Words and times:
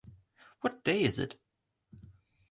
What 0.61 0.83
day 0.83 1.03
is 1.03 1.19
it? 1.19 1.39